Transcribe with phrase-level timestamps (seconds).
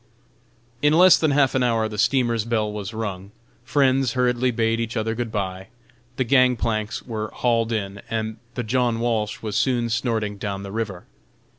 [0.81, 3.29] In less than half an hour the steamer's bell was rung,
[3.63, 5.67] friends hurriedly bade each other good bye,
[6.15, 10.71] the gang planks were hauled in, and the John Walsh was soon snorting down the
[10.71, 11.05] river.